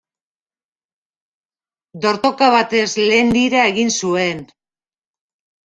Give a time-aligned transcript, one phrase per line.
[2.07, 4.45] Dortoka batez lehen lira egin zuen.